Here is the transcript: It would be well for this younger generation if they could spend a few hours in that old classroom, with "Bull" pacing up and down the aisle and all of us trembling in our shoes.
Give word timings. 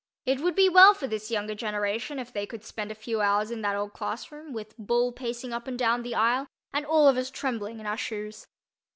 It 0.25 0.39
would 0.39 0.55
be 0.55 0.67
well 0.67 0.95
for 0.95 1.05
this 1.05 1.29
younger 1.29 1.53
generation 1.53 2.17
if 2.17 2.33
they 2.33 2.47
could 2.47 2.63
spend 2.65 2.89
a 2.89 2.95
few 2.95 3.21
hours 3.21 3.51
in 3.51 3.61
that 3.61 3.75
old 3.75 3.93
classroom, 3.93 4.51
with 4.51 4.75
"Bull" 4.79 5.11
pacing 5.11 5.53
up 5.53 5.67
and 5.67 5.77
down 5.77 6.01
the 6.01 6.15
aisle 6.15 6.47
and 6.73 6.87
all 6.87 7.07
of 7.07 7.17
us 7.17 7.29
trembling 7.29 7.79
in 7.79 7.85
our 7.85 7.97
shoes. 7.97 8.47